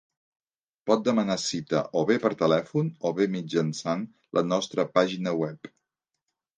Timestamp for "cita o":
1.43-2.03